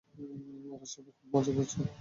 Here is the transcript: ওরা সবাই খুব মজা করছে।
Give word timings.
ওরা 0.71 0.87
সবাই 0.93 1.11
খুব 1.17 1.27
মজা 1.33 1.51
করছে। 1.57 1.77